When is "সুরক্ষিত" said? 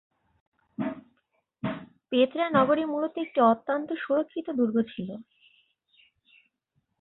4.03-4.47